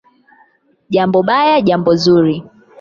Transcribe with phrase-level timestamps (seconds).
[0.93, 2.35] "Jambo baya, jambo zuri"